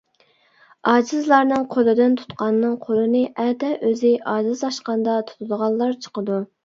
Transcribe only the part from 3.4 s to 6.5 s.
ئەتە ئۆزى ئاجىزلاشقاندا تۇتىدىغانلار چىقىدۇ.